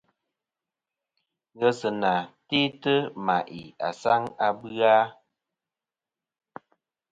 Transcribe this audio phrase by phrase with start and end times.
[1.59, 2.13] Ghesɨnà
[2.47, 2.93] te'tɨ
[3.25, 4.95] ma'i asaŋ a bɨ-a.